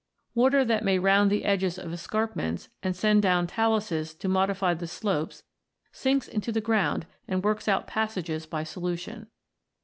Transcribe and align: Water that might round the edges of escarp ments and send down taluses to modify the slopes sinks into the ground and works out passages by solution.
Water 0.33 0.65
that 0.65 0.83
might 0.83 0.97
round 0.97 1.29
the 1.29 1.45
edges 1.45 1.77
of 1.77 1.91
escarp 1.91 2.35
ments 2.35 2.69
and 2.81 2.95
send 2.95 3.21
down 3.21 3.45
taluses 3.45 4.15
to 4.17 4.27
modify 4.27 4.73
the 4.73 4.87
slopes 4.87 5.43
sinks 5.91 6.27
into 6.27 6.51
the 6.51 6.59
ground 6.59 7.05
and 7.27 7.43
works 7.43 7.67
out 7.67 7.85
passages 7.85 8.47
by 8.47 8.63
solution. 8.63 9.27